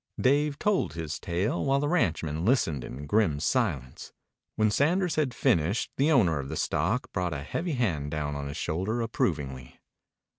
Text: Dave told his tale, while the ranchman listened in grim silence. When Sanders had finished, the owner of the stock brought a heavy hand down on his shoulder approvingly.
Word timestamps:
Dave 0.19 0.57
told 0.57 0.93
his 0.93 1.19
tale, 1.19 1.63
while 1.63 1.79
the 1.79 1.87
ranchman 1.87 2.43
listened 2.43 2.83
in 2.83 3.05
grim 3.05 3.39
silence. 3.39 4.11
When 4.55 4.71
Sanders 4.71 5.13
had 5.13 5.31
finished, 5.31 5.91
the 5.95 6.11
owner 6.11 6.39
of 6.39 6.49
the 6.49 6.57
stock 6.57 7.11
brought 7.11 7.33
a 7.35 7.43
heavy 7.43 7.73
hand 7.73 8.09
down 8.09 8.35
on 8.35 8.47
his 8.47 8.57
shoulder 8.57 9.01
approvingly. 9.03 9.79